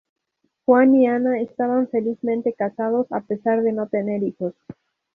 Juan 0.65 0.95
y 0.95 1.05
Ana 1.05 1.39
estaban 1.39 1.87
felizmente 1.87 2.53
casados, 2.53 3.05
a 3.11 3.21
pesar 3.21 3.61
de 3.61 3.71
no 3.71 3.85
tener 3.87 4.23
hijos. 4.23 4.55